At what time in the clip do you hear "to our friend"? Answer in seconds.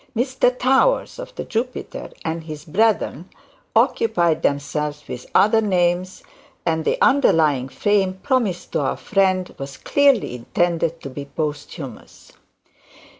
8.71-9.53